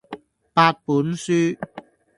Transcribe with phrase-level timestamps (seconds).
[0.55, 1.55] 八本書